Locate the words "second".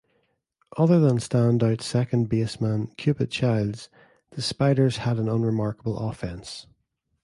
1.83-2.27